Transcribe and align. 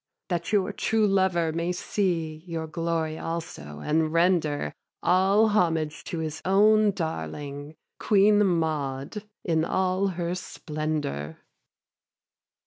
That 0.29 0.51
your 0.51 0.73
true 0.73 1.05
lover 1.05 1.51
may 1.53 1.71
see 1.71 2.41
Your 2.47 2.65
glory 2.65 3.19
also, 3.19 3.81
and 3.81 4.11
render 4.11 4.73
All 5.03 5.49
homage 5.49 6.03
to 6.05 6.17
his 6.17 6.41
own 6.43 6.89
darling, 6.89 7.75
Queen 7.99 8.43
Maud 8.43 9.25
in 9.43 9.63
all 9.63 10.07
her 10.17 10.33
splendour. 10.33 11.37